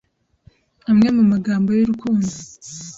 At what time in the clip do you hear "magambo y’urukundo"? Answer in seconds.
1.31-2.33